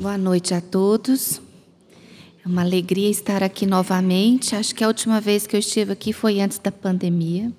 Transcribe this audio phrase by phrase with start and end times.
[0.00, 1.40] Boa noite a todos.
[2.44, 4.56] É uma alegria estar aqui novamente.
[4.56, 7.52] Acho que a última vez que eu estive aqui foi antes da pandemia.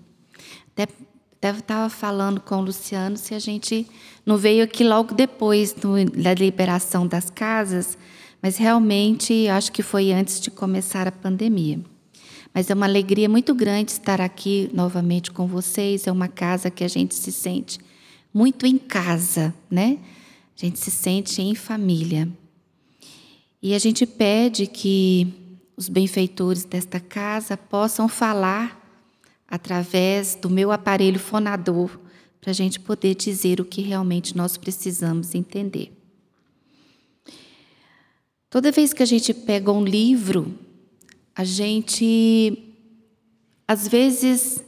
[0.74, 0.88] Até
[1.42, 3.88] estava falando com o Luciano se a gente
[4.26, 7.98] não veio aqui logo depois da liberação das casas,
[8.42, 11.80] mas realmente acho que foi antes de começar a pandemia.
[12.54, 16.06] Mas é uma alegria muito grande estar aqui novamente com vocês.
[16.06, 17.80] É uma casa que a gente se sente
[18.34, 20.00] muito em casa, né?
[20.56, 22.30] A gente se sente em família.
[23.62, 25.34] E a gente pede que
[25.76, 28.82] os benfeitores desta casa possam falar
[29.48, 32.00] através do meu aparelho fonador,
[32.40, 35.92] para a gente poder dizer o que realmente nós precisamos entender.
[38.50, 40.58] Toda vez que a gente pega um livro,
[41.36, 42.74] a gente
[43.68, 44.64] às vezes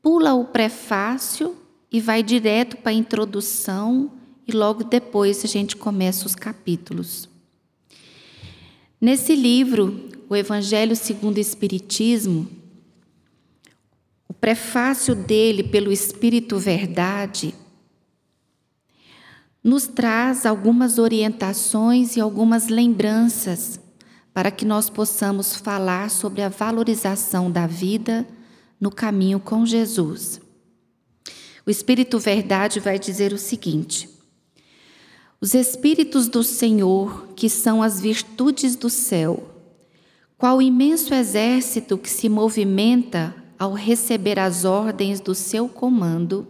[0.00, 1.56] pula o prefácio
[1.90, 4.10] e vai direto para a introdução
[4.46, 7.28] e logo depois a gente começa os capítulos.
[9.00, 12.48] Nesse livro, o Evangelho segundo o Espiritismo,
[14.28, 17.54] o prefácio dele pelo Espírito Verdade
[19.62, 23.78] nos traz algumas orientações e algumas lembranças
[24.34, 28.26] para que nós possamos falar sobre a valorização da vida
[28.80, 30.40] no caminho com Jesus.
[31.64, 34.08] O Espírito Verdade vai dizer o seguinte:
[35.42, 39.50] Os Espíritos do Senhor, que são as virtudes do céu,
[40.38, 46.46] qual imenso exército que se movimenta ao receber as ordens do seu comando,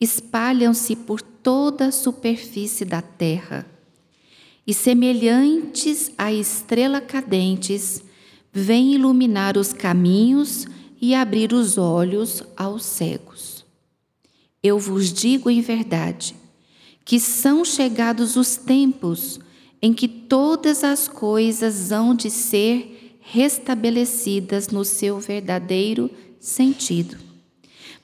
[0.00, 3.64] espalham-se por toda a superfície da terra
[4.66, 8.02] e, semelhantes a estrela cadentes,
[8.52, 10.66] vêm iluminar os caminhos
[11.00, 13.64] e abrir os olhos aos cegos.
[14.60, 16.41] Eu vos digo em verdade
[17.04, 19.40] que são chegados os tempos
[19.80, 27.16] em que todas as coisas hão de ser restabelecidas no seu verdadeiro sentido,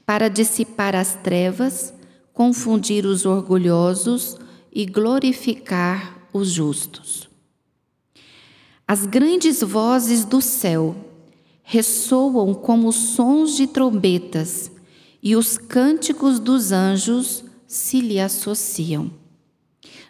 [0.04, 1.94] para dissipar as trevas,
[2.32, 4.36] confundir os orgulhosos
[4.72, 7.28] e glorificar os justos.
[8.86, 10.97] As grandes vozes do céu
[11.62, 14.70] ressoam como sons de trombetas,
[15.22, 19.10] e os cânticos dos anjos se lhe associam.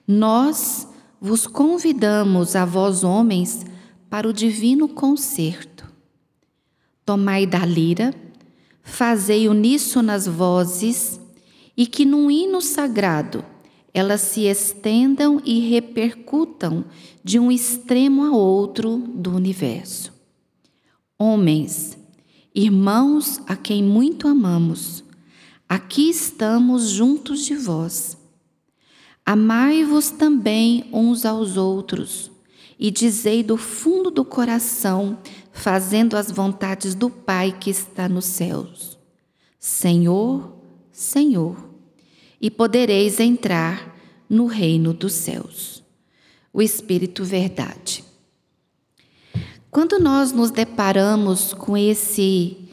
[0.06, 0.88] Nós
[1.20, 3.66] vos convidamos a vós, homens,
[4.08, 5.84] para o divino concerto.
[7.04, 8.14] Tomai da lira,
[8.82, 11.20] fazei uníssonas vozes,
[11.76, 13.44] e que num hino sagrado
[13.92, 16.84] elas se estendam e repercutam
[17.22, 20.12] de um extremo a outro do universo.
[21.18, 21.98] Homens,
[22.54, 25.02] irmãos a quem muito amamos,
[25.68, 28.16] aqui estamos juntos de vós.
[29.24, 32.30] Amai-vos também uns aos outros
[32.78, 35.18] e dizei do fundo do coração,
[35.52, 38.98] fazendo as vontades do Pai que está nos céus:
[39.58, 40.52] Senhor,
[40.90, 41.68] Senhor
[42.40, 43.96] e podereis entrar
[44.28, 45.82] no reino dos céus.
[46.52, 48.04] O Espírito Verdade.
[49.70, 52.67] Quando nós nos deparamos com esse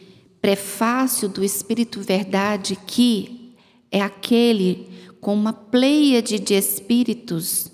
[0.46, 3.56] prefácio do Espírito Verdade, que
[3.92, 4.88] é aquele
[5.20, 7.72] com uma pleiade de espíritos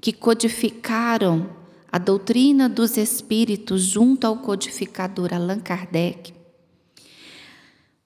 [0.00, 1.50] que codificaram
[1.92, 6.32] a doutrina dos espíritos junto ao codificador Allan Kardec,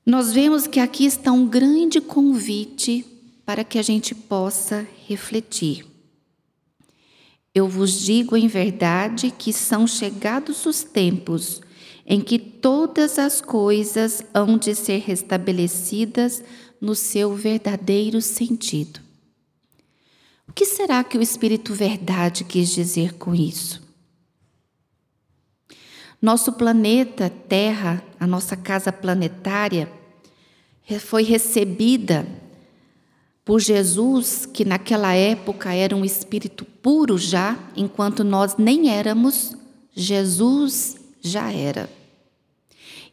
[0.05, 3.07] nós vemos que aqui está um grande convite
[3.47, 5.87] para que a gente possa refletir.
[7.55, 11.61] Eu vos digo em verdade que são chegados os tempos
[12.11, 16.43] em que todas as coisas hão de ser restabelecidas
[16.81, 19.01] no seu verdadeiro sentido.
[20.49, 23.87] O que será que o Espírito Verdade quis dizer com isso?
[26.21, 29.93] Nosso planeta Terra, a nossa casa planetária,
[31.01, 32.27] foi recebida
[33.45, 39.55] por Jesus, que naquela época era um espírito puro já, enquanto nós nem éramos,
[39.95, 41.98] Jesus já era.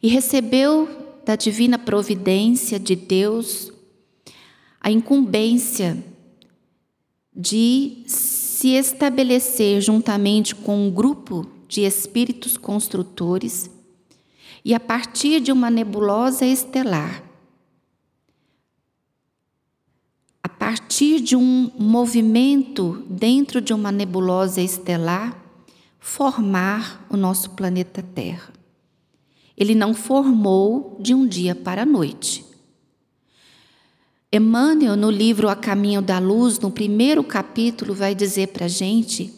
[0.02, 0.88] E recebeu
[1.24, 3.72] da divina providência de Deus
[4.80, 6.02] a incumbência
[7.34, 13.70] de se estabelecer juntamente com um grupo de espíritos construtores
[14.64, 17.26] e a partir de uma nebulosa estelar
[20.66, 25.36] partir de um movimento dentro de uma nebulosa estelar,
[26.00, 28.55] formar o nosso planeta Terra.
[29.56, 32.44] Ele não formou de um dia para a noite.
[34.32, 39.36] Emmanuel, no livro A Caminho da Luz, no primeiro capítulo, vai dizer para a gente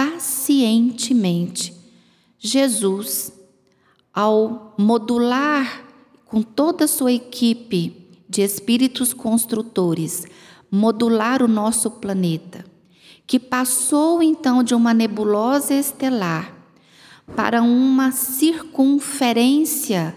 [0.00, 1.74] pacientemente.
[2.38, 3.32] Jesus,
[4.14, 5.84] ao modular
[6.24, 10.26] com toda a sua equipe de espíritos construtores,
[10.70, 12.64] modular o nosso planeta,
[13.26, 16.56] que passou então de uma nebulosa estelar
[17.36, 20.16] para uma circunferência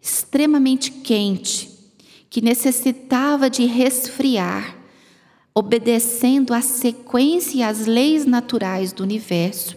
[0.00, 1.70] extremamente quente,
[2.28, 4.76] que necessitava de resfriar,
[5.54, 9.76] obedecendo à sequência e às leis naturais do universo,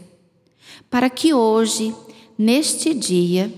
[0.89, 1.94] para que hoje,
[2.38, 3.54] neste dia,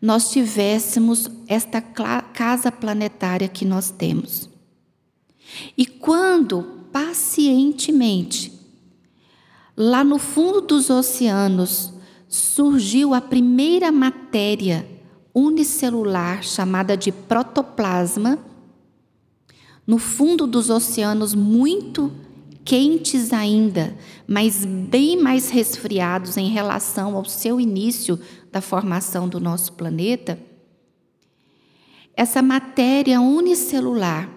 [0.00, 4.48] nós tivéssemos esta casa planetária que nós temos.
[5.76, 6.62] E quando
[6.92, 8.52] pacientemente,
[9.76, 11.92] lá no fundo dos oceanos,
[12.30, 14.88] surgiu a primeira matéria
[15.34, 18.38] unicelular chamada de protoplasma,
[19.84, 22.12] no fundo dos oceanos muito
[22.64, 23.96] quentes ainda,
[24.28, 28.16] mas bem mais resfriados em relação ao seu início
[28.52, 30.38] da formação do nosso planeta,
[32.14, 34.30] essa matéria unicelular,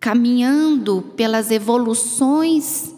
[0.00, 2.92] caminhando pelas evoluções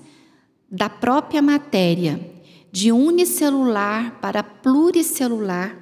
[0.71, 2.32] da própria matéria,
[2.73, 5.79] de unicelular para pluricelular,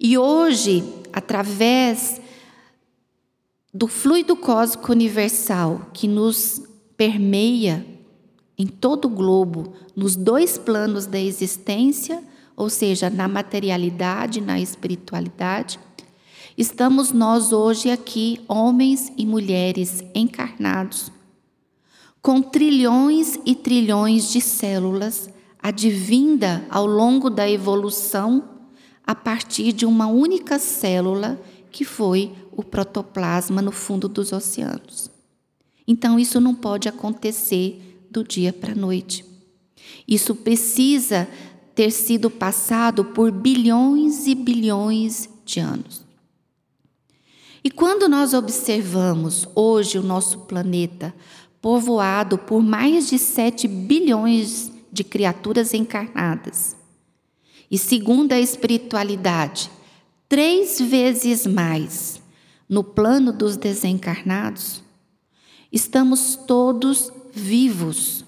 [0.00, 0.82] e hoje,
[1.12, 2.20] através
[3.72, 6.62] do fluido cósmico universal que nos
[6.96, 7.86] permeia
[8.56, 12.22] em todo o globo, nos dois planos da existência,
[12.56, 15.78] ou seja, na materialidade, na espiritualidade,
[16.56, 21.12] estamos nós hoje aqui, homens e mulheres encarnados,
[22.22, 25.33] com trilhões e trilhões de células
[25.64, 28.44] advinda ao longo da evolução
[29.02, 31.40] a partir de uma única célula
[31.72, 35.10] que foi o protoplasma no fundo dos oceanos.
[35.88, 39.24] Então, isso não pode acontecer do dia para a noite.
[40.06, 41.26] Isso precisa
[41.74, 46.04] ter sido passado por bilhões e bilhões de anos.
[47.64, 51.14] E quando nós observamos hoje o nosso planeta
[51.62, 56.76] povoado por mais de 7 bilhões de criaturas encarnadas,
[57.68, 59.68] e segundo a espiritualidade,
[60.28, 62.22] três vezes mais
[62.68, 64.80] no plano dos desencarnados,
[65.72, 68.24] estamos todos vivos.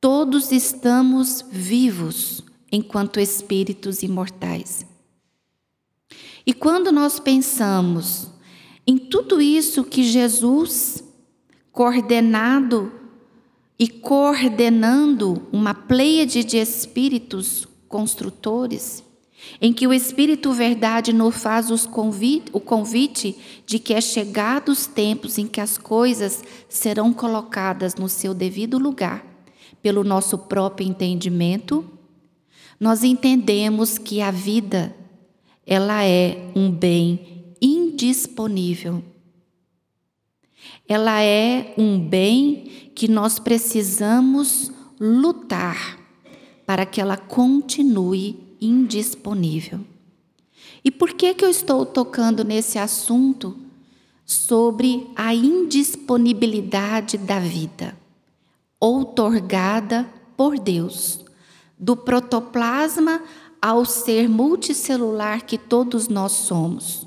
[0.00, 2.42] Todos estamos vivos
[2.72, 4.86] enquanto espíritos imortais.
[6.46, 8.28] E quando nós pensamos
[8.86, 11.04] em tudo isso que Jesus,
[11.70, 12.99] coordenado
[13.80, 19.02] e coordenando uma pleiade de espíritos construtores,
[19.58, 23.34] em que o Espírito Verdade nos faz convite, o convite
[23.64, 28.78] de que é chegado os tempos em que as coisas serão colocadas no seu devido
[28.78, 29.24] lugar,
[29.80, 31.82] pelo nosso próprio entendimento,
[32.78, 34.94] nós entendemos que a vida
[35.66, 39.02] ela é um bem indisponível
[40.88, 44.70] ela é um bem que nós precisamos
[45.00, 45.98] lutar
[46.66, 49.80] para que ela continue indisponível.
[50.84, 53.56] E por que que eu estou tocando nesse assunto
[54.24, 57.98] sobre a indisponibilidade da vida
[58.78, 61.24] outorgada por Deus,
[61.78, 63.22] do protoplasma
[63.60, 67.06] ao ser multicelular que todos nós somos?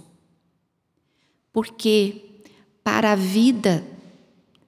[1.52, 2.33] Porque
[2.84, 3.86] para a vida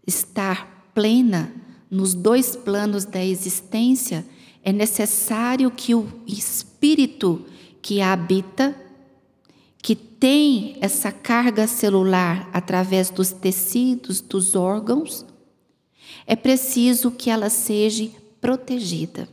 [0.06, 1.52] estar plena
[1.90, 4.26] nos dois planos da existência,
[4.64, 7.46] é necessário que o espírito
[7.82, 8.76] que a habita,
[9.78, 15.26] que tem essa carga celular através dos tecidos, dos órgãos,
[16.26, 18.10] é preciso que ela seja
[18.42, 19.30] protegida.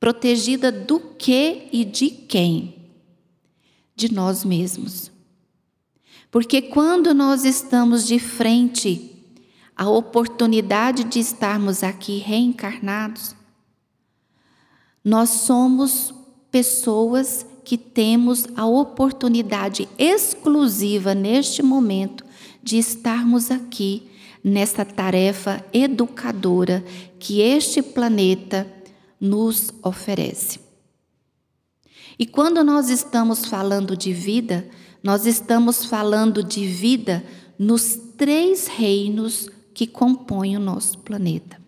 [0.00, 2.74] Protegida do que e de quem?
[3.94, 5.09] De nós mesmos.
[6.30, 9.10] Porque quando nós estamos de frente
[9.76, 13.34] à oportunidade de estarmos aqui reencarnados,
[15.04, 16.14] nós somos
[16.50, 22.24] pessoas que temos a oportunidade exclusiva neste momento
[22.62, 24.08] de estarmos aqui
[24.42, 26.84] nessa tarefa educadora
[27.18, 28.66] que este planeta
[29.20, 30.60] nos oferece.
[32.18, 34.68] E quando nós estamos falando de vida,
[35.02, 37.24] nós estamos falando de vida
[37.58, 41.60] nos três reinos que compõem o nosso planeta.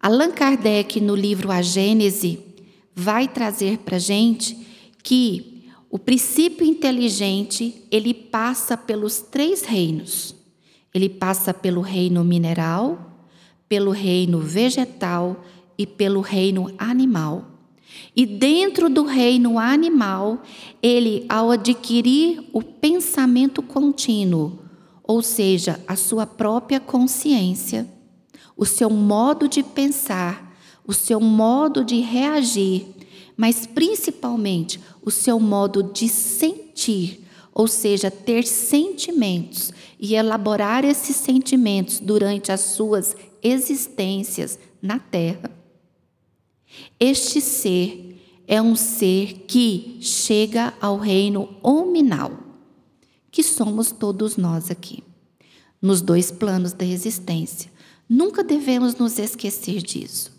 [0.00, 2.38] Allan Kardec, no livro A Gênese,
[2.94, 4.66] vai trazer para a gente
[5.02, 5.54] que
[5.90, 10.34] o princípio inteligente ele passa pelos três reinos.
[10.92, 13.26] Ele passa pelo reino mineral,
[13.68, 15.42] pelo reino vegetal
[15.78, 17.53] e pelo reino animal.
[18.16, 20.42] E dentro do reino animal,
[20.82, 24.58] ele, ao adquirir o pensamento contínuo,
[25.02, 27.86] ou seja, a sua própria consciência,
[28.56, 32.86] o seu modo de pensar, o seu modo de reagir,
[33.36, 42.00] mas principalmente o seu modo de sentir, ou seja, ter sentimentos e elaborar esses sentimentos
[42.00, 45.53] durante as suas existências na Terra.
[46.98, 48.14] Este ser
[48.46, 52.32] é um ser que chega ao reino hominal,
[53.30, 55.02] que somos todos nós aqui,
[55.80, 57.70] nos dois planos da existência.
[58.08, 60.32] Nunca devemos nos esquecer disso.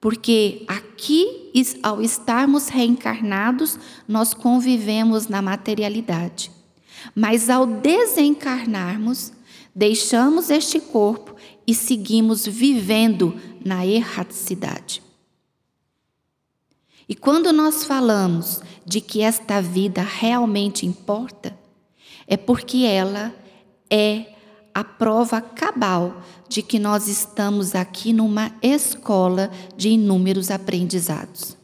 [0.00, 1.52] Porque aqui,
[1.82, 6.50] ao estarmos reencarnados, nós convivemos na materialidade.
[7.14, 9.32] Mas ao desencarnarmos,
[9.74, 11.36] deixamos este corpo
[11.66, 15.02] e seguimos vivendo na erraticidade.
[17.08, 21.56] E quando nós falamos de que esta vida realmente importa,
[22.26, 23.34] é porque ela
[23.90, 24.32] é
[24.74, 31.56] a prova cabal de que nós estamos aqui numa escola de inúmeros aprendizados.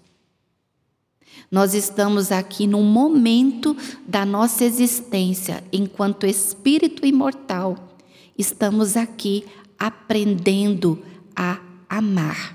[1.50, 3.74] Nós estamos aqui num momento
[4.06, 7.96] da nossa existência enquanto espírito imortal.
[8.36, 9.46] Estamos aqui
[9.78, 11.02] aprendendo
[11.34, 12.54] a amar,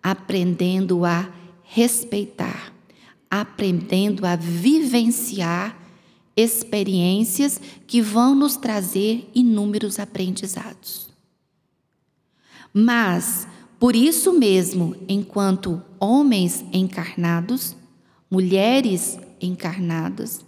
[0.00, 1.28] aprendendo a
[1.74, 2.70] respeitar,
[3.30, 5.74] aprendendo a vivenciar
[6.36, 11.08] experiências que vão nos trazer inúmeros aprendizados.
[12.74, 13.46] Mas,
[13.80, 17.74] por isso mesmo, enquanto homens encarnados,
[18.30, 20.44] mulheres encarnadas,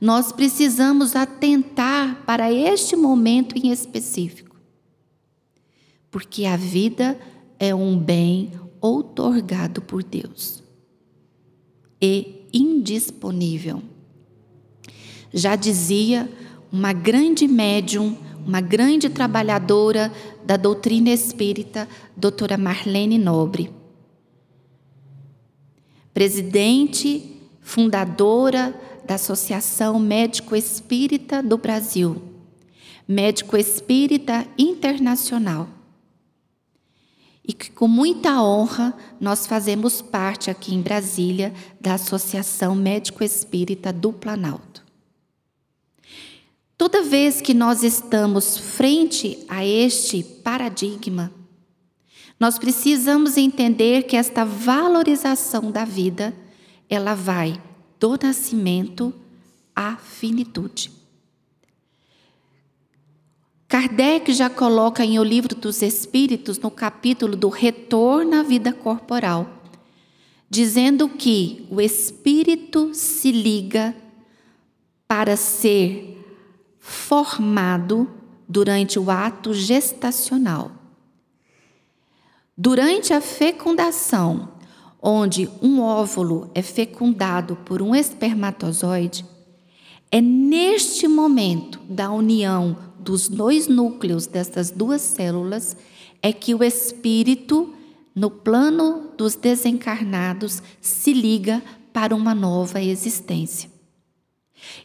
[0.00, 4.56] nós precisamos atentar para este momento em específico.
[6.10, 7.16] Porque a vida
[7.60, 10.62] é um bem outorgado por Deus
[12.00, 13.82] e indisponível.
[15.32, 16.28] Já dizia
[16.72, 18.16] uma grande médium,
[18.46, 20.12] uma grande trabalhadora
[20.44, 23.70] da doutrina espírita, doutora Marlene Nobre.
[26.14, 28.74] Presidente, fundadora
[29.06, 32.20] da Associação Médico Espírita do Brasil,
[33.06, 35.77] Médico Espírita Internacional.
[37.48, 43.90] E que com muita honra nós fazemos parte aqui em Brasília da Associação Médico Espírita
[43.90, 44.84] do Planalto.
[46.76, 51.32] Toda vez que nós estamos frente a este paradigma,
[52.38, 56.32] nós precisamos entender que esta valorização da vida,
[56.88, 57.60] ela vai
[57.98, 59.12] do nascimento
[59.74, 60.97] à finitude.
[63.68, 69.46] Kardec já coloca em O Livro dos Espíritos, no capítulo do retorno à vida corporal,
[70.48, 73.94] dizendo que o espírito se liga
[75.06, 76.16] para ser
[76.78, 78.10] formado
[78.48, 80.72] durante o ato gestacional.
[82.56, 84.48] Durante a fecundação,
[85.00, 89.26] onde um óvulo é fecundado por um espermatozoide,
[90.10, 95.74] é neste momento da união dos dois núcleos dessas duas células
[96.20, 97.72] é que o espírito,
[98.14, 103.70] no plano dos desencarnados, se liga para uma nova existência.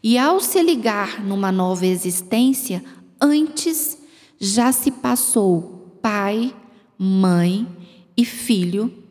[0.01, 2.81] E ao se ligar numa nova existência,
[3.19, 3.97] antes
[4.39, 6.55] já se passou pai,
[6.97, 7.67] mãe
[8.15, 9.03] e filho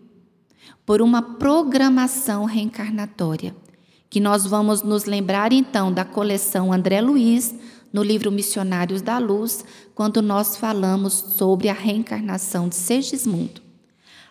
[0.86, 3.54] por uma programação reencarnatória,
[4.08, 7.54] que nós vamos nos lembrar então da coleção André Luiz,
[7.92, 13.60] no livro Missionários da Luz, quando nós falamos sobre a reencarnação de Segismundo.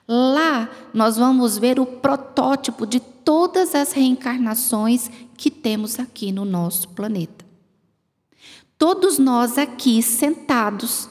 [0.08, 6.90] Lá nós vamos ver o protótipo de todas as reencarnações que temos aqui no nosso
[6.90, 7.46] planeta.
[8.78, 11.08] Todos nós aqui sentados,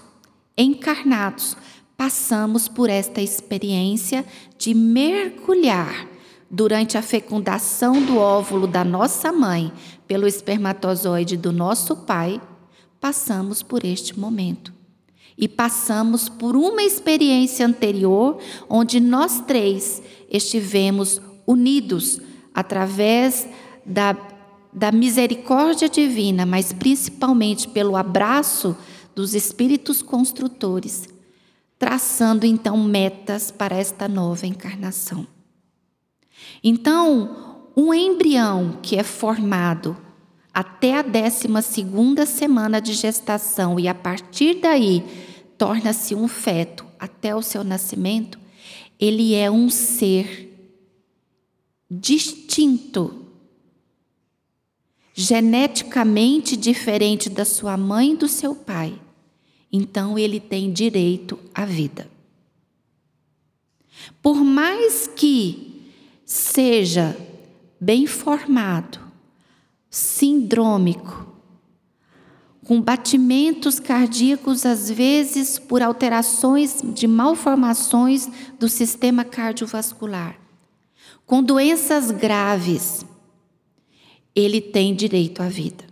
[0.59, 1.57] encarnados,
[1.97, 4.25] passamos por esta experiência
[4.59, 6.09] de mergulhar
[6.51, 9.73] durante a fecundação do óvulo da nossa mãe
[10.11, 12.41] pelo espermatozoide do nosso pai,
[13.01, 14.75] passamos por este momento
[15.39, 22.21] e passamos por uma experiência anterior onde nós três estivemos unidos
[22.53, 23.47] através
[23.87, 24.17] da,
[24.73, 28.77] da misericórdia divina, mas principalmente pelo abraço
[29.15, 31.09] dos espíritos construtores,
[31.79, 35.25] traçando então metas para esta nova encarnação.
[36.65, 37.50] Então,
[37.81, 39.97] um embrião que é formado
[40.53, 45.03] até a 12 segunda semana de gestação e a partir daí
[45.57, 48.39] torna-se um feto até o seu nascimento,
[48.99, 50.49] ele é um ser
[51.91, 53.27] distinto,
[55.15, 59.01] geneticamente diferente da sua mãe e do seu pai.
[59.73, 62.11] Então ele tem direito à vida.
[64.23, 65.83] Por mais que
[66.27, 67.17] seja
[67.81, 69.01] bem formado,
[69.89, 71.27] sindrômico,
[72.65, 80.39] com batimentos cardíacos, às vezes por alterações de malformações do sistema cardiovascular,
[81.27, 83.05] com doenças graves,
[84.35, 85.85] ele tem direito à vida.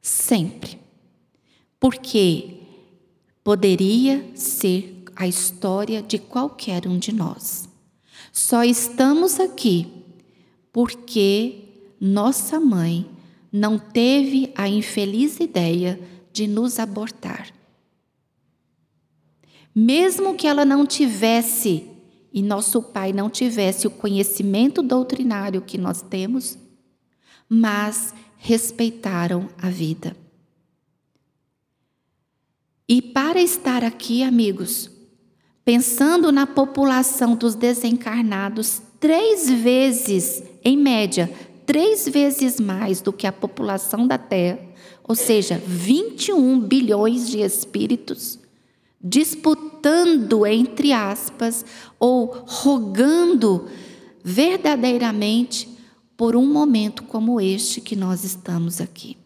[0.00, 0.78] Sempre.
[1.78, 2.60] Porque
[3.44, 7.68] poderia ser a história de qualquer um de nós.
[8.32, 9.95] Só estamos aqui
[10.76, 11.64] porque
[11.98, 13.10] nossa mãe
[13.50, 15.98] não teve a infeliz ideia
[16.30, 17.50] de nos abortar.
[19.74, 21.88] Mesmo que ela não tivesse
[22.30, 26.58] e nosso pai não tivesse o conhecimento doutrinário que nós temos,
[27.48, 30.14] mas respeitaram a vida.
[32.86, 34.90] E para estar aqui, amigos,
[35.64, 41.30] pensando na população dos desencarnados, três vezes, em média,
[41.64, 44.58] três vezes mais do que a população da Terra,
[45.02, 48.38] ou seja, 21 bilhões de espíritos,
[49.00, 51.64] disputando, entre aspas,
[51.98, 53.68] ou rogando
[54.22, 55.68] verdadeiramente
[56.16, 59.16] por um momento como este que nós estamos aqui.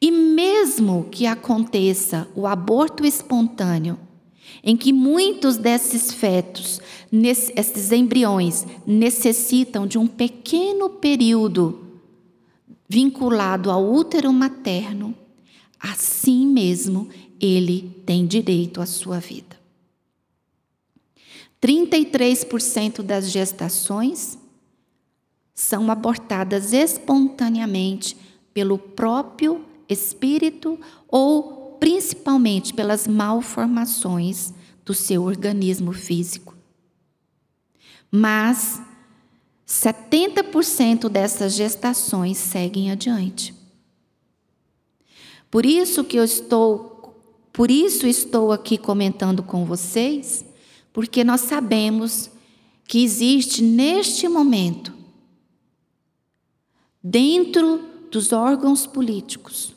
[0.00, 3.98] E mesmo que aconteça o aborto espontâneo,
[4.62, 6.80] em que muitos desses fetos,
[7.12, 11.86] esses embriões, necessitam de um pequeno período
[12.88, 15.14] vinculado ao útero materno,
[15.78, 17.08] assim mesmo
[17.40, 19.56] ele tem direito à sua vida.
[21.60, 24.38] 33% das gestações
[25.54, 28.16] são abortadas espontaneamente
[28.52, 34.52] pelo próprio espírito ou principalmente pelas malformações
[34.84, 36.55] do seu organismo físico.
[38.18, 38.80] Mas
[39.68, 43.54] 70% dessas gestações seguem adiante.
[45.50, 46.94] Por isso que eu estou
[47.52, 50.44] por isso estou aqui comentando com vocês,
[50.92, 52.30] porque nós sabemos
[52.86, 54.92] que existe neste momento
[57.02, 59.74] dentro dos órgãos políticos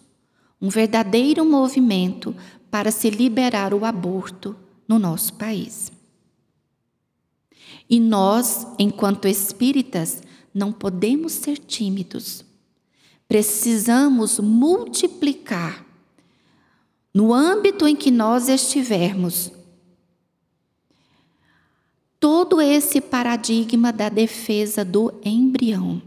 [0.62, 2.36] um verdadeiro movimento
[2.70, 5.99] para se liberar o aborto no nosso país.
[7.90, 10.22] E nós, enquanto espíritas,
[10.54, 12.46] não podemos ser tímidos.
[13.28, 15.86] Precisamos multiplicar
[17.14, 19.52] no âmbito em que nós estivermos,
[22.20, 26.02] todo esse paradigma da defesa do embrião.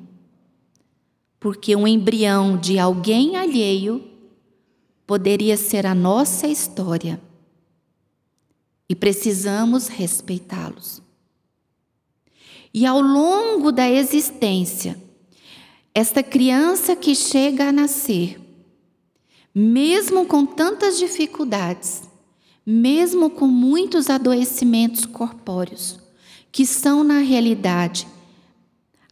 [1.40, 4.08] Porque um embrião de alguém alheio
[5.06, 7.20] poderia ser a nossa história
[8.88, 11.01] e precisamos respeitá-los.
[12.72, 14.96] E ao longo da existência,
[15.94, 18.42] esta criança que chega a nascer
[19.54, 22.02] mesmo com tantas dificuldades,
[22.64, 25.98] mesmo com muitos adoecimentos corpóreos,
[26.50, 28.06] que são, na realidade,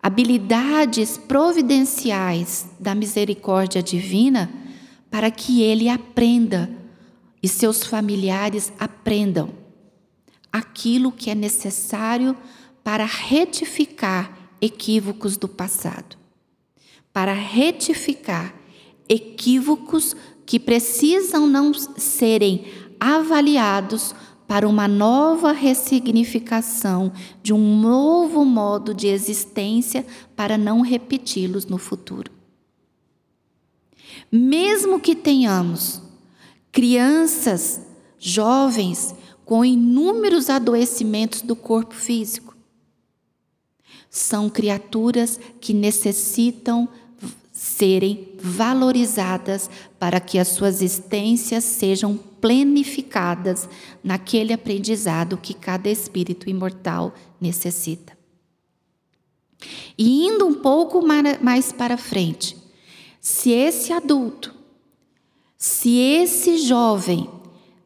[0.02, 4.50] habilidades providenciais da misericórdia divina
[5.10, 6.70] para que ele aprenda
[7.42, 9.50] e seus familiares aprendam
[10.52, 12.36] aquilo que é necessário
[12.90, 16.16] para retificar equívocos do passado,
[17.12, 18.52] para retificar
[19.08, 22.64] equívocos que precisam não serem
[22.98, 24.12] avaliados
[24.48, 32.32] para uma nova ressignificação de um novo modo de existência para não repeti-los no futuro.
[34.32, 36.02] Mesmo que tenhamos
[36.72, 37.82] crianças,
[38.18, 42.49] jovens com inúmeros adoecimentos do corpo físico,
[44.10, 46.88] são criaturas que necessitam
[47.52, 53.68] serem valorizadas para que as suas existências sejam plenificadas
[54.02, 58.18] naquele aprendizado que cada espírito imortal necessita.
[59.96, 61.02] E indo um pouco
[61.40, 62.56] mais para frente,
[63.20, 64.54] se esse adulto,
[65.56, 67.28] se esse jovem,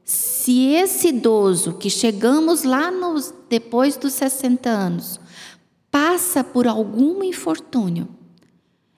[0.04, 5.18] se esse idoso que chegamos lá nos, depois dos 60 anos,
[5.94, 8.08] passa por algum infortúnio,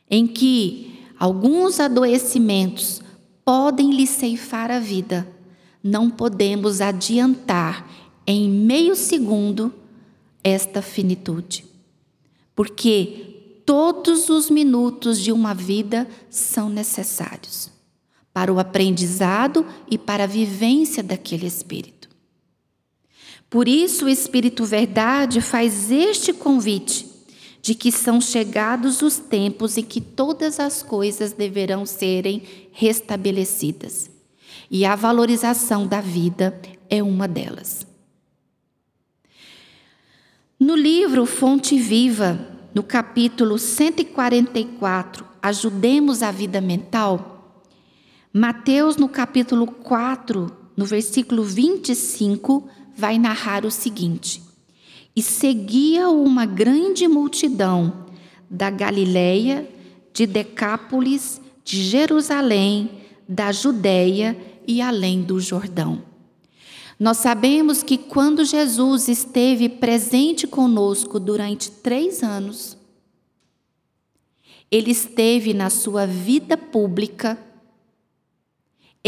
[0.08, 3.02] em que alguns adoecimentos
[3.44, 5.28] podem lhe ceifar a vida,
[5.84, 7.86] não podemos adiantar
[8.26, 9.74] em meio segundo
[10.42, 11.66] esta finitude.
[12.54, 17.70] Porque todos os minutos de uma vida são necessários
[18.32, 21.95] para o aprendizado e para a vivência daquele espírito.
[23.48, 27.06] Por isso, o Espírito Verdade faz este convite
[27.62, 34.10] de que são chegados os tempos em que todas as coisas deverão serem restabelecidas.
[34.70, 37.86] E a valorização da vida é uma delas.
[40.58, 42.38] No livro Fonte Viva,
[42.74, 47.60] no capítulo 144, Ajudemos a Vida Mental,
[48.32, 54.42] Mateus, no capítulo 4, no versículo 25, vai narrar o seguinte:
[55.14, 58.06] e seguia uma grande multidão
[58.50, 59.68] da Galiléia,
[60.12, 62.90] de Decápolis, de Jerusalém,
[63.28, 66.02] da Judéia e além do Jordão.
[66.98, 72.76] Nós sabemos que quando Jesus esteve presente conosco durante três anos,
[74.70, 77.38] ele esteve na sua vida pública,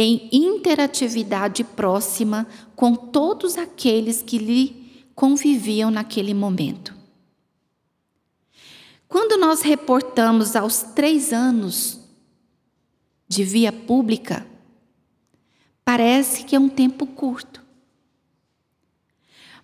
[0.01, 6.95] em interatividade próxima com todos aqueles que lhe conviviam naquele momento.
[9.09, 11.99] Quando nós reportamos aos três anos
[13.27, 14.47] de via pública,
[15.85, 17.61] parece que é um tempo curto,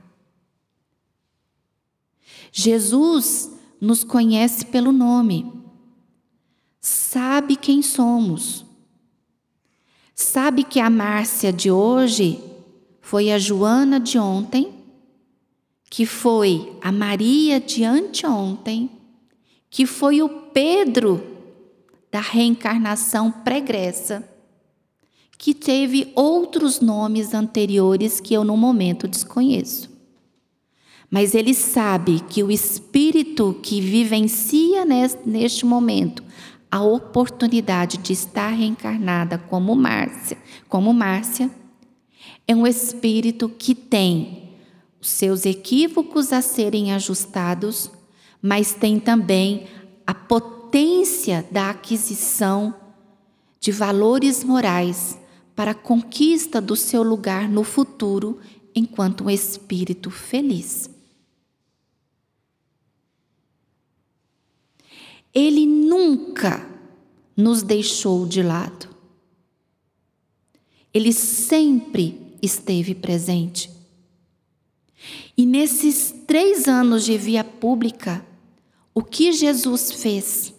[2.51, 5.49] Jesus nos conhece pelo nome,
[6.81, 8.65] sabe quem somos,
[10.13, 12.43] sabe que a Márcia de hoje
[12.99, 14.73] foi a Joana de ontem,
[15.89, 18.98] que foi a Maria de anteontem,
[19.69, 21.23] que foi o Pedro
[22.11, 24.27] da reencarnação pregressa
[25.37, 29.89] que teve outros nomes anteriores que eu no momento desconheço.
[31.09, 36.23] Mas ele sabe que o espírito que vivencia neste momento
[36.71, 41.49] a oportunidade de estar reencarnada como Márcia, como Márcia,
[42.47, 44.49] é um espírito que tem
[45.01, 47.89] os seus equívocos a serem ajustados,
[48.41, 49.67] mas tem também
[50.05, 52.73] a potência da aquisição
[53.59, 55.19] de valores morais
[55.55, 58.39] para a conquista do seu lugar no futuro
[58.73, 60.89] enquanto um espírito feliz.
[65.33, 66.67] Ele nunca
[67.35, 68.87] nos deixou de lado.
[70.93, 73.69] Ele sempre esteve presente.
[75.37, 78.25] E nesses três anos de via pública,
[78.99, 80.53] o que Jesus fez?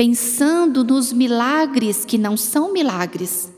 [0.00, 3.52] pensando nos milagres que não são milagres.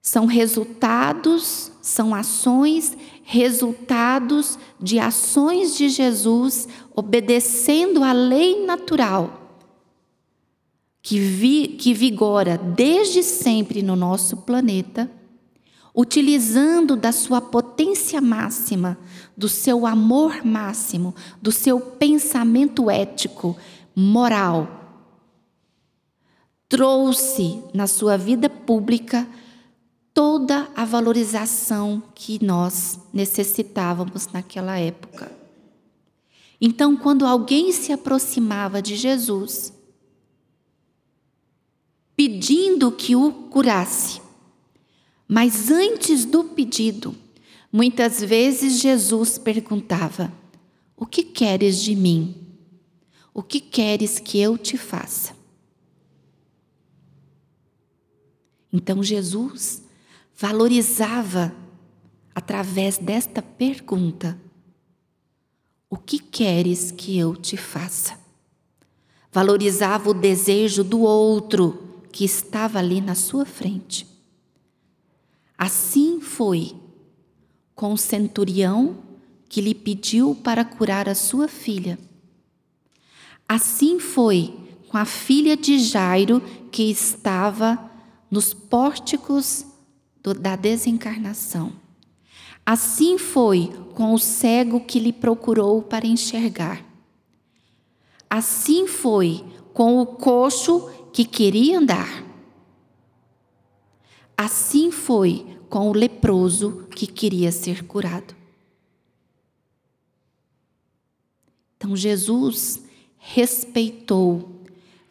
[0.00, 9.58] São resultados, são ações, resultados de ações de Jesus obedecendo à lei natural
[11.02, 15.10] que, vi, que vigora desde sempre no nosso planeta,
[15.94, 18.98] utilizando da sua potência máxima,
[19.36, 23.56] do seu amor máximo, do seu pensamento ético,
[23.94, 24.68] moral.
[26.68, 29.26] Trouxe na sua vida pública
[30.14, 35.32] toda a valorização que nós necessitávamos naquela época.
[36.60, 39.72] Então, quando alguém se aproximava de Jesus,
[42.14, 44.19] pedindo que o curasse,
[45.32, 47.14] mas antes do pedido,
[47.70, 50.32] muitas vezes Jesus perguntava:
[50.96, 52.34] O que queres de mim?
[53.32, 55.36] O que queres que eu te faça?
[58.72, 59.84] Então Jesus
[60.36, 61.54] valorizava,
[62.34, 64.36] através desta pergunta,
[65.88, 68.18] o que queres que eu te faça?
[69.30, 74.09] Valorizava o desejo do outro que estava ali na sua frente.
[75.60, 76.74] Assim foi
[77.74, 78.96] com o centurião
[79.48, 81.98] que lhe pediu para curar a sua filha
[83.50, 84.54] Assim foi
[84.86, 87.90] com a filha de Jairo que estava
[88.30, 89.66] nos pórticos
[90.22, 91.72] do, da desencarnação.
[92.64, 96.80] Assim foi com o cego que lhe procurou para enxergar.
[98.30, 99.44] Assim foi
[99.74, 102.24] com o coxo que queria andar.
[104.40, 108.34] Assim foi com o leproso que queria ser curado.
[111.76, 112.82] Então Jesus
[113.18, 114.62] respeitou,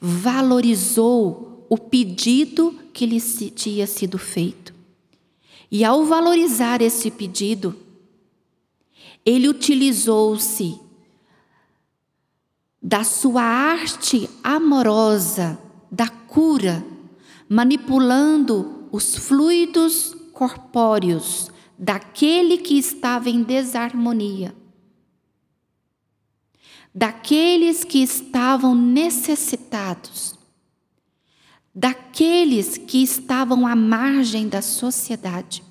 [0.02, 4.74] valorizou o pedido que lhe tinha sido feito.
[5.70, 7.76] E ao valorizar esse pedido,
[9.24, 10.76] ele utilizou-se
[12.82, 15.60] da sua arte amorosa,
[15.92, 16.84] da cura,
[17.48, 24.54] manipulando os fluidos corpóreos daquele que estava em desarmonia,
[26.94, 30.38] daqueles que estavam necessitados,
[31.74, 35.64] daqueles que estavam à margem da sociedade,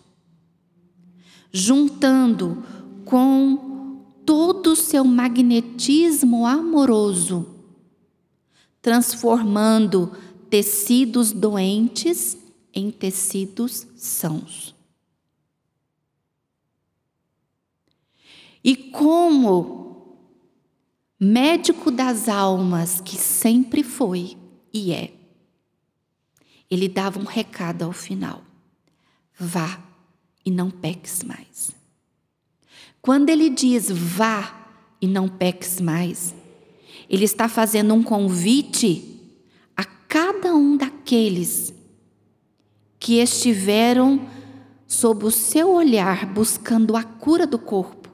[1.52, 2.62] juntando
[3.04, 7.54] com todo o seu magnetismo amoroso,
[8.80, 10.12] transformando
[10.48, 12.47] tecidos doentes
[12.78, 14.72] em tecidos sãos.
[18.62, 20.16] E como
[21.18, 24.36] médico das almas que sempre foi
[24.72, 25.12] e é,
[26.70, 28.44] ele dava um recado ao final:
[29.36, 29.82] vá
[30.44, 31.72] e não peques mais.
[33.02, 36.32] Quando ele diz vá e não peques mais,
[37.10, 39.20] ele está fazendo um convite
[39.76, 41.76] a cada um daqueles
[43.08, 44.28] que estiveram
[44.86, 48.06] sob o seu olhar buscando a cura do corpo.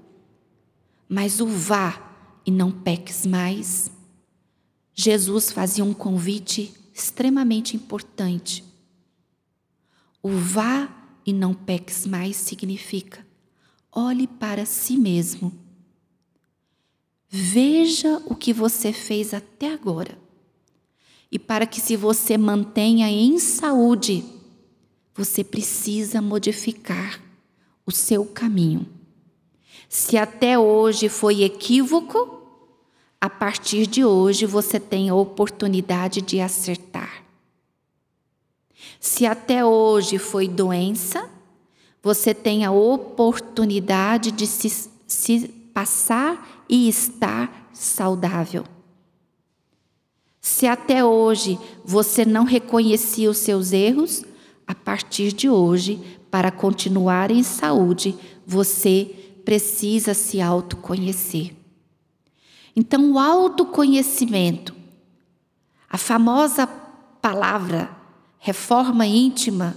[1.08, 2.00] Mas o vá
[2.46, 3.90] e não peques mais.
[4.94, 8.62] Jesus fazia um convite extremamente importante.
[10.22, 10.88] O vá
[11.26, 13.26] e não peques mais significa
[13.90, 15.52] olhe para si mesmo.
[17.28, 20.16] Veja o que você fez até agora.
[21.32, 24.33] E para que se você mantenha em saúde,
[25.14, 27.20] você precisa modificar
[27.86, 28.86] o seu caminho.
[29.88, 32.42] Se até hoje foi equívoco,
[33.20, 37.24] a partir de hoje você tem a oportunidade de acertar.
[38.98, 41.30] Se até hoje foi doença,
[42.02, 48.64] você tem a oportunidade de se, se passar e estar saudável.
[50.40, 54.24] Se até hoje você não reconhecia os seus erros,
[54.66, 56.00] a partir de hoje,
[56.30, 59.04] para continuar em saúde, você
[59.44, 61.54] precisa se autoconhecer.
[62.74, 64.74] Então, o autoconhecimento,
[65.88, 67.90] a famosa palavra
[68.38, 69.76] reforma íntima,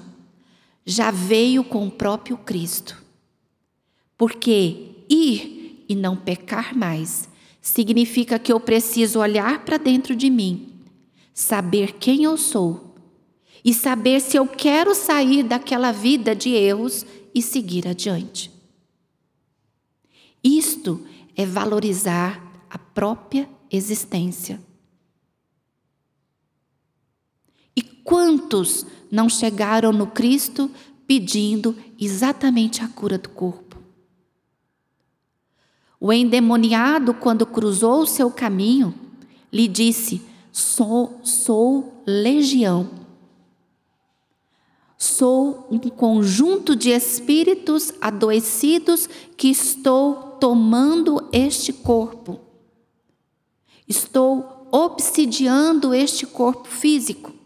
[0.85, 3.01] já veio com o próprio Cristo.
[4.17, 7.29] Porque ir e não pecar mais
[7.61, 10.73] significa que eu preciso olhar para dentro de mim,
[11.33, 12.86] saber quem eu sou
[13.67, 18.49] e saber se eu quero sair daquela vida de erros e seguir adiante.
[20.41, 24.57] Isto é valorizar a própria existência.
[27.75, 30.71] E quantos não chegaram no Cristo
[31.05, 33.75] pedindo exatamente a cura do corpo.
[35.99, 38.95] O endemoniado, quando cruzou o seu caminho,
[39.51, 40.21] lhe disse:
[40.53, 43.06] Sou, sou legião.
[44.97, 52.39] Sou um conjunto de espíritos adoecidos que estou tomando este corpo.
[53.87, 57.37] Estou obsidiando este corpo físico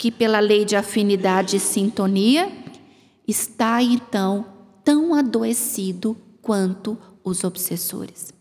[0.00, 2.50] que pela lei de afinidade e sintonia
[3.28, 4.46] está então
[4.82, 8.32] tão adoecido quanto os obsessores.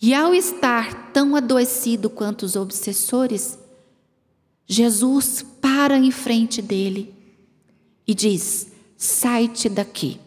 [0.00, 3.58] E ao estar tão adoecido quanto os obsessores,
[4.66, 7.14] Jesus para em frente dele
[8.06, 10.20] e diz: Sai-te daqui.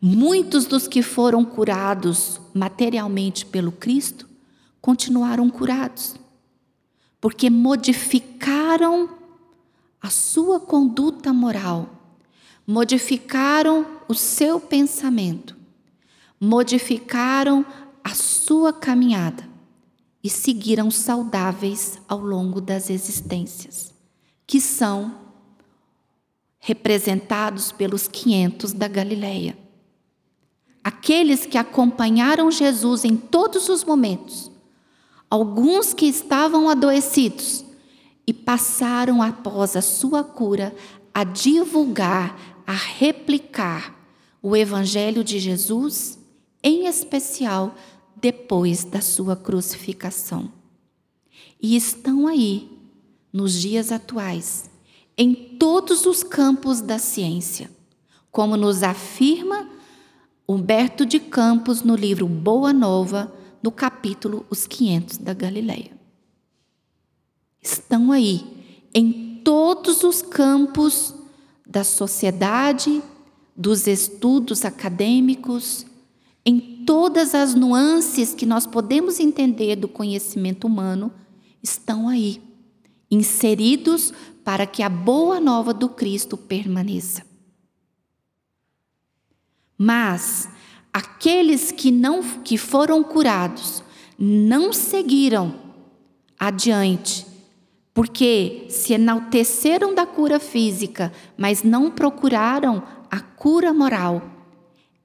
[0.00, 4.28] Muitos dos que foram curados materialmente pelo Cristo
[4.80, 6.16] continuaram curados,
[7.20, 9.08] porque modificaram
[10.00, 11.88] a sua conduta moral,
[12.66, 15.56] modificaram o seu pensamento,
[16.40, 17.64] modificaram
[18.02, 19.51] a sua caminhada
[20.22, 23.92] e seguiram saudáveis ao longo das existências,
[24.46, 25.20] que são
[26.60, 29.58] representados pelos 500 da Galileia.
[30.84, 34.50] Aqueles que acompanharam Jesus em todos os momentos,
[35.28, 37.64] alguns que estavam adoecidos
[38.26, 40.74] e passaram após a sua cura
[41.12, 43.94] a divulgar, a replicar
[44.40, 46.18] o Evangelho de Jesus,
[46.62, 47.74] em especial
[48.16, 50.52] depois da sua crucificação.
[51.60, 52.70] E estão aí,
[53.32, 54.70] nos dias atuais,
[55.16, 57.70] em todos os campos da ciência,
[58.30, 59.68] como nos afirma
[60.48, 65.92] Humberto de Campos no livro Boa Nova, no capítulo Os 500 da Galileia.
[67.62, 68.44] Estão aí,
[68.92, 71.14] em todos os campos
[71.66, 73.02] da sociedade,
[73.56, 75.86] dos estudos acadêmicos,
[76.44, 81.12] em todas as nuances que nós podemos entender do conhecimento humano,
[81.62, 82.42] estão aí,
[83.10, 84.12] inseridos
[84.44, 87.24] para que a boa nova do Cristo permaneça.
[89.78, 90.48] Mas
[90.92, 93.82] aqueles que não que foram curados
[94.18, 95.54] não seguiram
[96.38, 97.26] adiante,
[97.94, 104.22] porque se enalteceram da cura física, mas não procuraram a cura moral.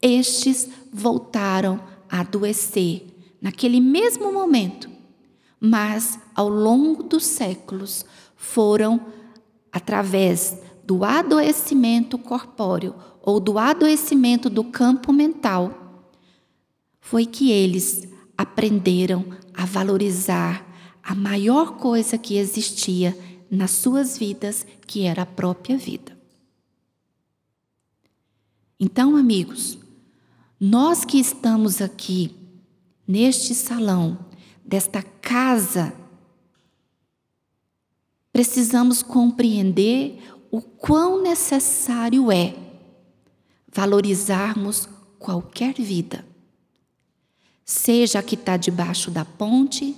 [0.02, 1.80] Estes voltaram
[2.10, 3.06] a adoecer
[3.40, 4.90] naquele mesmo momento,
[5.60, 8.04] mas ao longo dos séculos
[8.36, 9.00] foram
[9.72, 16.06] através do adoecimento corpóreo ou do adoecimento do campo mental,
[17.00, 18.08] foi que eles
[18.38, 20.66] aprenderam a valorizar
[21.04, 23.18] a maior coisa que existia
[23.50, 26.18] nas suas vidas, que era a própria vida.
[28.80, 29.80] Então, amigos,
[30.60, 32.36] nós que estamos aqui
[33.08, 34.26] neste salão,
[34.66, 35.94] desta casa
[38.32, 40.20] precisamos compreender
[40.52, 42.56] o quão necessário é
[43.74, 46.26] valorizarmos qualquer vida,
[47.66, 49.96] seja a que está debaixo da ponte,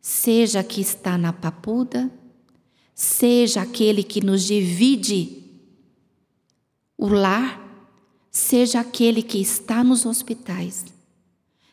[0.00, 2.10] seja a que está na papuda,
[2.94, 5.42] seja aquele que nos divide
[6.96, 7.67] o lar,
[8.38, 10.84] seja aquele que está nos hospitais,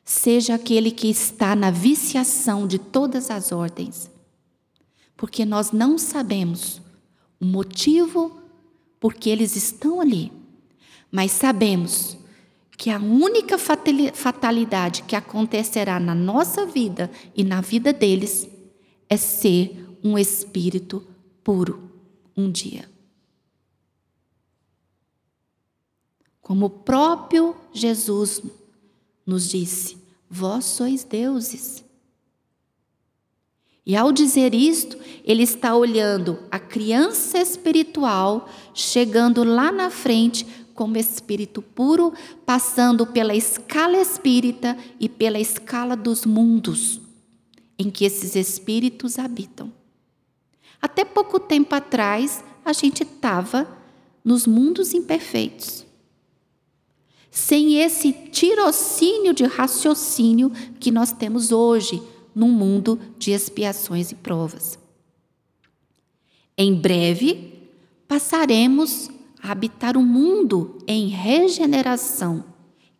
[0.03, 4.09] seja aquele que está na viciação de todas as ordens.
[5.15, 6.81] Porque nós não sabemos
[7.39, 8.41] o motivo
[8.99, 10.31] por que eles estão ali,
[11.11, 12.17] mas sabemos
[12.75, 18.49] que a única fatalidade que acontecerá na nossa vida e na vida deles
[19.07, 21.05] é ser um espírito
[21.43, 21.91] puro
[22.35, 22.94] um dia.
[26.45, 28.39] Como o próprio Jesus
[29.25, 29.97] nos disse:
[30.29, 31.83] Vós sois deuses.
[33.83, 40.97] E ao dizer isto, ele está olhando a criança espiritual chegando lá na frente como
[40.97, 42.13] espírito puro,
[42.45, 47.01] passando pela escala espírita e pela escala dos mundos
[47.75, 49.73] em que esses espíritos habitam.
[50.79, 53.67] Até pouco tempo atrás, a gente estava
[54.23, 55.84] nos mundos imperfeitos.
[57.35, 62.01] Sem esse tirocínio de raciocínio que nós temos hoje
[62.33, 64.79] num mundo de expiações e provas.
[66.57, 67.69] Em breve,
[68.07, 69.09] passaremos
[69.43, 72.41] a habitar um mundo em regeneração,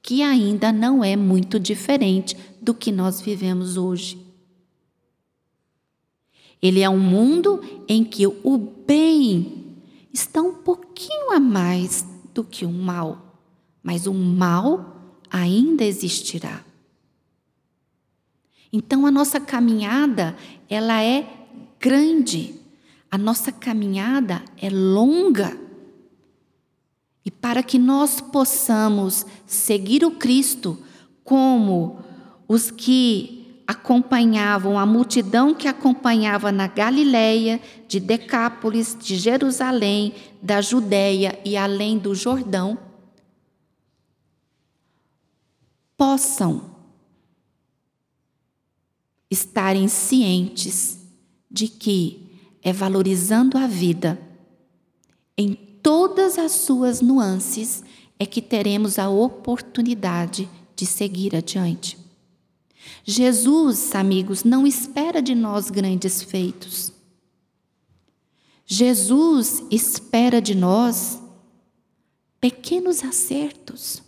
[0.02, 4.20] que ainda não é muito diferente do que nós vivemos hoje.
[6.62, 9.78] Ele é um mundo em que o bem
[10.12, 13.25] está um pouquinho a mais do que o mal,
[13.86, 16.66] mas o mal ainda existirá.
[18.74, 20.36] Então a nossa caminhada,
[20.68, 21.30] ela é
[21.80, 22.56] grande.
[23.12, 25.56] A nossa caminhada é longa.
[27.24, 30.80] E para que nós possamos seguir o Cristo
[31.24, 32.00] como
[32.48, 41.40] os que acompanhavam a multidão que acompanhava na Galileia, de Decápolis, de Jerusalém, da Judéia
[41.46, 42.80] e além do Jordão,
[45.98, 46.76] possam
[49.30, 51.00] estarem cientes
[51.50, 54.20] de que é valorizando a vida
[55.38, 57.84] em todas as suas nuances
[58.18, 61.98] é que teremos a oportunidade de seguir adiante.
[63.04, 66.92] Jesus, amigos, não espera de nós grandes feitos.
[68.66, 71.22] Jesus espera de nós
[72.40, 74.02] pequenos acertos.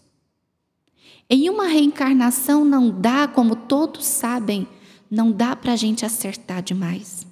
[1.30, 4.67] Em uma reencarnação não dá, como todos sabem,
[5.11, 7.28] não dá para a gente acertar demais,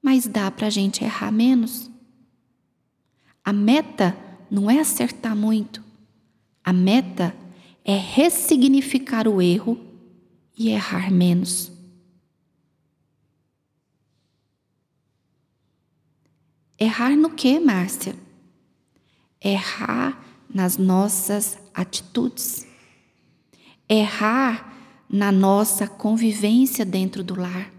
[0.00, 1.90] mas dá para a gente errar menos.
[3.44, 4.16] A meta
[4.50, 5.82] não é acertar muito,
[6.62, 7.34] a meta
[7.84, 9.78] é ressignificar o erro
[10.56, 11.70] e errar menos.
[16.78, 18.16] Errar no que, Márcia?
[19.40, 22.66] Errar nas nossas atitudes.
[23.88, 24.74] Errar
[25.08, 27.72] na nossa convivência dentro do lar.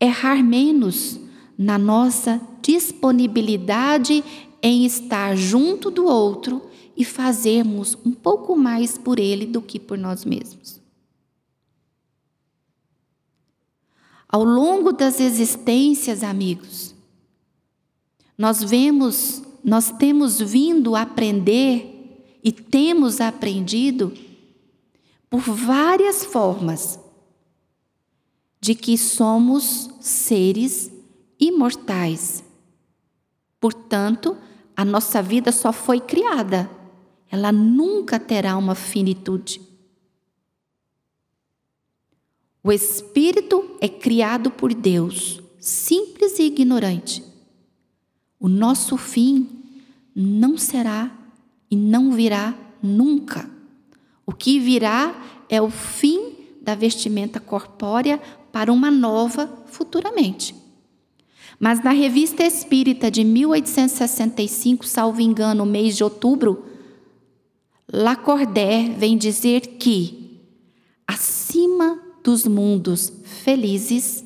[0.00, 1.20] Errar menos
[1.56, 4.24] na nossa disponibilidade
[4.62, 6.62] em estar junto do outro
[6.96, 10.80] e fazermos um pouco mais por ele do que por nós mesmos.
[14.28, 16.94] Ao longo das existências, amigos,
[18.36, 24.12] nós vemos, nós temos vindo aprender e temos aprendido
[25.32, 27.00] por várias formas
[28.60, 30.92] de que somos seres
[31.40, 32.44] imortais.
[33.58, 34.36] Portanto,
[34.76, 36.70] a nossa vida só foi criada,
[37.30, 39.62] ela nunca terá uma finitude.
[42.62, 47.24] O espírito é criado por Deus, simples e ignorante.
[48.38, 49.48] O nosso fim
[50.14, 51.10] não será
[51.70, 53.51] e não virá nunca.
[54.26, 58.20] O que virá é o fim da vestimenta corpórea
[58.52, 60.54] para uma nova futuramente.
[61.58, 66.64] Mas na Revista Espírita de 1865, salvo engano, mês de outubro,
[67.92, 70.40] Lacordaire vem dizer que
[71.06, 74.24] acima dos mundos felizes,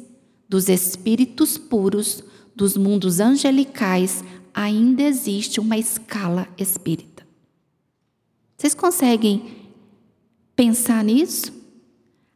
[0.48, 2.22] dos espíritos puros,
[2.54, 4.22] dos mundos angelicais,
[4.54, 7.26] ainda existe uma escala espírita.
[8.56, 9.65] Vocês conseguem
[10.56, 11.52] pensar nisso?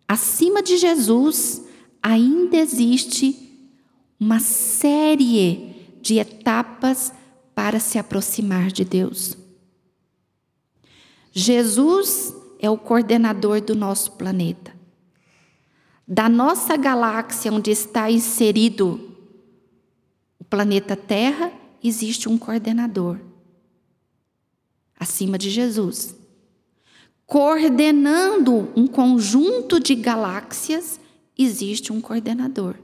[0.06, 1.62] Acima de Jesus,
[2.02, 3.58] ainda existe
[4.20, 7.12] uma série de etapas
[7.54, 9.36] para se aproximar de Deus.
[11.32, 14.78] Jesus é o coordenador do nosso planeta
[16.10, 19.14] da nossa galáxia onde está inserido
[20.40, 23.16] o planeta Terra, existe um coordenador
[24.98, 26.16] acima de Jesus.
[27.30, 30.98] Coordenando um conjunto de galáxias,
[31.38, 32.74] existe um coordenador.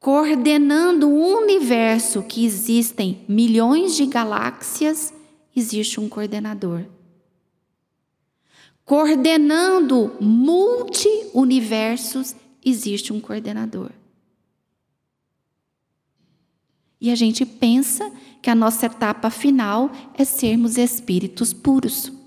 [0.00, 5.12] Coordenando o universo que existem milhões de galáxias,
[5.54, 6.86] existe um coordenador
[8.88, 12.34] coordenando multi-universos,
[12.64, 13.90] existe um coordenador.
[16.98, 22.17] E a gente pensa que a nossa etapa final é sermos espíritos puros.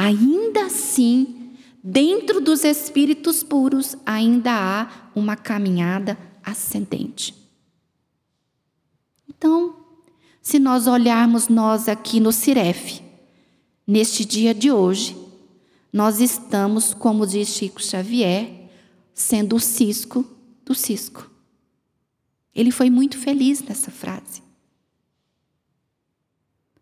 [0.00, 1.52] Ainda assim,
[1.84, 7.34] dentro dos espíritos puros, ainda há uma caminhada ascendente.
[9.28, 9.76] Então,
[10.40, 13.10] se nós olharmos nós aqui no Cirefe,
[13.90, 15.16] Neste dia de hoje,
[15.92, 18.70] nós estamos, como diz Chico Xavier,
[19.12, 20.24] sendo o cisco
[20.64, 21.28] do cisco.
[22.54, 24.44] Ele foi muito feliz nessa frase.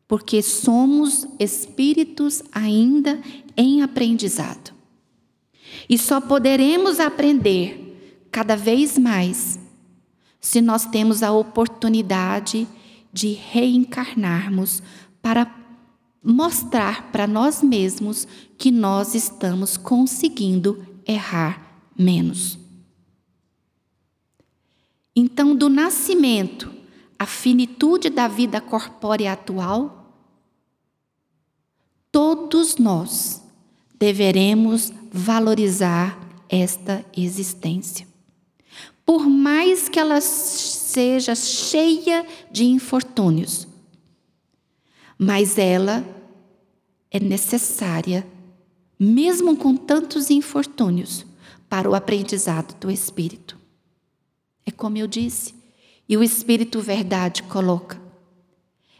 [0.09, 3.21] Porque somos espíritos ainda
[3.57, 4.73] em aprendizado.
[5.89, 9.59] E só poderemos aprender cada vez mais
[10.41, 12.67] se nós temos a oportunidade
[13.13, 14.83] de reencarnarmos
[15.21, 15.55] para
[16.23, 22.59] mostrar para nós mesmos que nós estamos conseguindo errar menos.
[25.15, 26.71] Então, do nascimento
[27.19, 29.98] à finitude da vida corpórea atual,
[32.19, 33.41] todos nós
[33.97, 38.09] deveremos valorizar esta existência.
[39.07, 43.69] Por mais que ela seja cheia de infortúnios,
[45.17, 46.05] mas ela
[47.09, 48.27] é necessária,
[48.99, 51.25] mesmo com tantos infortúnios,
[51.69, 53.57] para o aprendizado do Espírito.
[54.67, 55.55] É como eu disse,
[56.09, 57.97] e o Espírito Verdade coloca: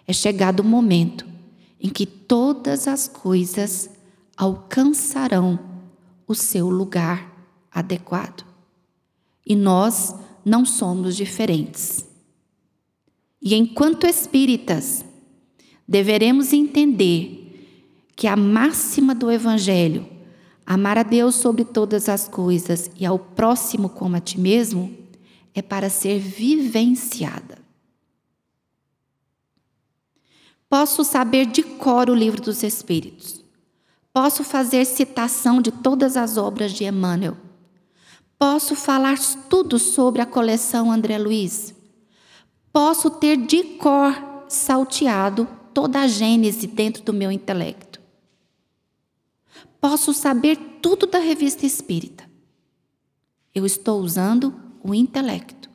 [0.07, 1.28] é chegado o momento
[1.81, 3.91] em que todas as coisas
[4.37, 5.59] alcançarão
[6.27, 7.33] o seu lugar
[7.71, 8.45] adequado.
[9.47, 10.15] E nós
[10.45, 12.07] não somos diferentes.
[13.41, 15.05] E enquanto espíritas,
[15.87, 17.45] deveremos entender
[18.15, 20.07] que a máxima do Evangelho,
[20.67, 24.93] amar a Deus sobre todas as coisas e ao próximo como a ti mesmo,
[25.55, 27.68] é para ser vivenciada.
[30.69, 33.43] Posso saber de cor o livro dos Espíritos.
[34.13, 37.37] Posso fazer citação de todas as obras de Emmanuel.
[38.39, 41.75] Posso falar tudo sobre a coleção André Luiz.
[42.73, 48.01] Posso ter de cor salteado toda a gênese dentro do meu intelecto.
[49.81, 52.29] Posso saber tudo da revista espírita.
[53.55, 55.71] Eu estou usando o intelecto.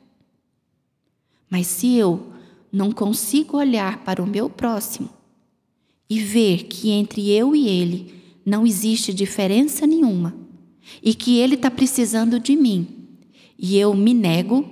[1.50, 2.33] Mas se eu
[2.74, 5.08] não consigo olhar para o meu próximo
[6.10, 10.34] e ver que entre eu e ele não existe diferença nenhuma
[11.00, 12.88] e que ele está precisando de mim
[13.56, 14.68] e eu me nego,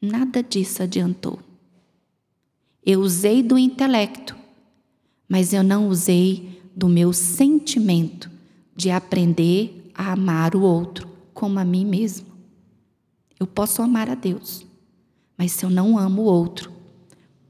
[0.00, 1.38] nada disso adiantou.
[2.84, 4.34] Eu usei do intelecto,
[5.28, 8.30] mas eu não usei do meu sentimento
[8.74, 12.26] de aprender a amar o outro como a mim mesmo.
[13.38, 14.66] Eu posso amar a Deus,
[15.36, 16.72] mas se eu não amo o outro,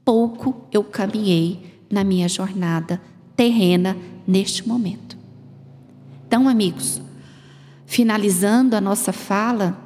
[0.03, 3.01] pouco eu caminhei na minha jornada
[3.35, 3.95] terrena
[4.27, 5.17] neste momento.
[6.27, 7.01] Então, amigos,
[7.85, 9.79] finalizando a nossa fala,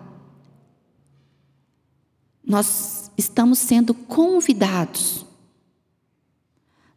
[2.46, 5.26] nós estamos sendo convidados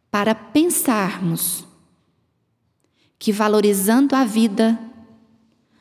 [0.09, 1.65] para pensarmos
[3.19, 4.79] que valorizando a vida,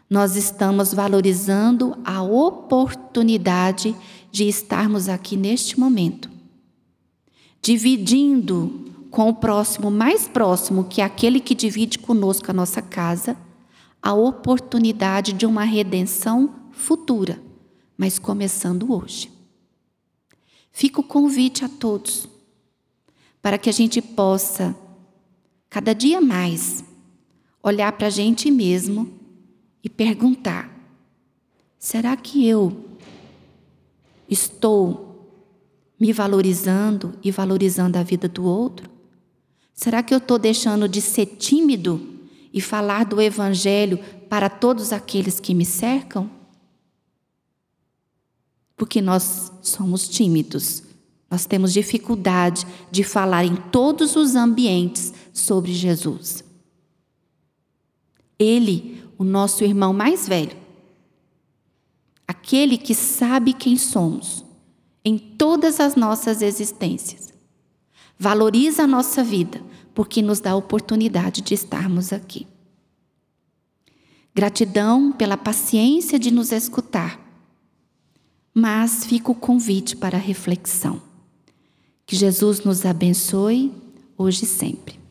[0.09, 3.97] nós estamos valorizando a oportunidade
[4.33, 6.31] de estarmos aqui neste momento,
[7.61, 13.37] dividindo com o próximo mais próximo, que é aquele que divide conosco a nossa casa,
[14.01, 17.41] a oportunidade de uma redenção futura,
[17.97, 19.31] mas começando hoje.
[20.73, 22.27] Fica o convite a todos
[23.43, 24.75] para que a gente possa,
[25.69, 26.83] cada dia mais,
[27.63, 29.13] olhar para a gente mesmo
[29.85, 30.75] e perguntar:
[31.79, 32.92] será que eu
[34.33, 35.13] estou
[35.99, 38.91] me valorizando e valorizando a vida do outro?
[39.75, 42.01] Será que eu estou deixando de ser tímido
[42.53, 46.31] e falar do Evangelho para todos aqueles que me cercam?
[48.77, 50.83] Porque nós somos tímidos,
[51.31, 56.45] nós temos dificuldade de falar em todos os ambientes sobre Jesus.
[58.39, 60.62] Ele, o nosso irmão mais velho,
[62.43, 64.45] aquele que sabe quem somos
[65.05, 67.33] em todas as nossas existências,
[68.19, 69.63] valoriza a nossa vida,
[69.95, 72.47] porque nos dá a oportunidade de estarmos aqui.
[74.35, 77.21] Gratidão pela paciência de nos escutar,
[78.53, 81.01] mas fica o convite para reflexão.
[82.05, 83.73] Que Jesus nos abençoe
[84.19, 85.02] hoje e sempre.